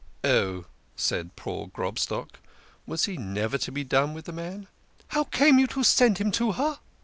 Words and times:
"Oh!" 0.23 0.65
said 0.95 1.35
poor 1.35 1.67
Grobstock. 1.67 2.39
Was 2.87 3.05
he 3.05 3.17
never 3.17 3.59
to 3.59 3.71
be 3.71 3.83
done 3.83 4.15
with 4.15 4.25
the 4.25 4.31
man?" 4.31 4.65
How 5.09 5.25
came 5.25 5.59
you 5.59 5.67
to 5.67 5.83
send 5.83 6.17
him 6.17 6.31
to 6.31 6.53
her?" 6.53 6.79